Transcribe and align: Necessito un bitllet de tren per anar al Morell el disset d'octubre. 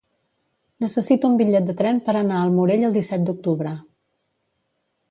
Necessito 0.83 1.29
un 1.33 1.35
bitllet 1.41 1.67
de 1.69 1.75
tren 1.83 2.01
per 2.09 2.17
anar 2.23 2.41
al 2.47 2.55
Morell 2.57 2.87
el 2.91 2.97
disset 2.99 3.29
d'octubre. 3.31 3.79